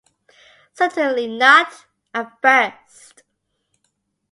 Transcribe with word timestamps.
Certainly 0.73 1.27
not— 1.27 1.85
at 2.15 2.41
first. 2.41 3.21